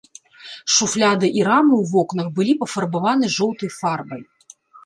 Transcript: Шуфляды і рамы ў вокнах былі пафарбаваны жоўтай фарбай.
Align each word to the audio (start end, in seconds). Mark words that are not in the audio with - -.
Шуфляды 0.75 1.27
і 1.41 1.43
рамы 1.49 1.71
ў 1.77 1.85
вокнах 1.93 2.27
былі 2.39 2.57
пафарбаваны 2.65 3.25
жоўтай 3.37 3.69
фарбай. 3.79 4.21